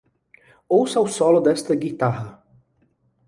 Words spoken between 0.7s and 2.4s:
Ouça o solo desta guitarra!